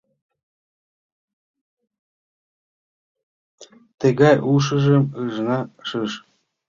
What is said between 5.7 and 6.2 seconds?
шиж